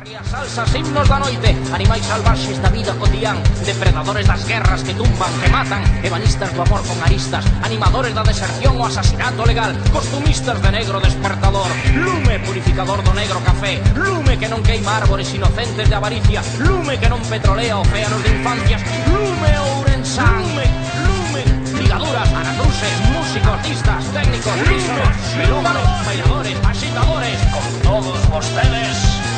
[0.02, 1.56] Barrias, salsas, himnos da noite.
[1.72, 5.86] Animais salvaxes da vida cotián Depredadores das guerras que tumban, que matan.
[6.02, 7.46] Ebanistas do amor con aristas.
[7.62, 9.78] Animadores da deserción o asasinato legal.
[9.94, 11.70] Costumistas de negro despertador.
[11.94, 13.78] Lume purificador do negro café.
[13.94, 16.42] Lume que non queima árbores inocentes de avaricia.
[16.58, 18.82] Lume que non petrolea océanos de infancias.
[19.06, 20.66] Lume ourensán Lume,
[21.06, 21.44] lume.
[21.78, 27.38] Ligaduras, anacruces, músicos, artistas, técnicos, listos Melúmanos, bailadores, agitadores.
[27.54, 29.31] Con todos vostedes.